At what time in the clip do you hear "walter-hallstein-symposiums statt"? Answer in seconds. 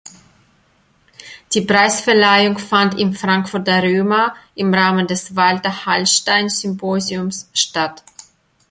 5.35-8.01